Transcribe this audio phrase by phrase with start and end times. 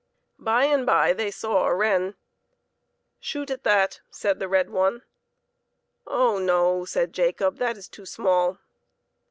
[0.39, 2.15] By and by they saw a wren."
[3.19, 5.03] Shoot at that," said the red one."
[6.21, 8.57] Oh no," said Jacob," that is too small."